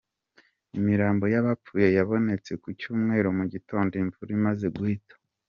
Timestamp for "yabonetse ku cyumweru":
1.97-3.27